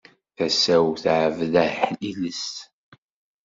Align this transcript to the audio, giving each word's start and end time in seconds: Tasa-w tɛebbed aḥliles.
Tasa-w 0.37 0.87
tɛebbed 1.03 1.53
aḥliles. 1.65 2.47